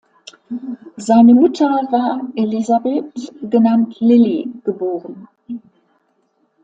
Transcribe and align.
Seine 0.97 1.35
Mutter 1.35 1.67
war 1.67 2.21
Elisabeth 2.35 3.31
genannt 3.47 3.97
Lilly, 3.99 4.51
geb. 4.65 4.81